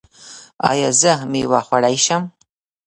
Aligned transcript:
ایا 0.69 0.89
زه 1.01 1.13
میوه 1.31 1.59
خوړلی 1.67 1.97
شم؟ 2.05 2.23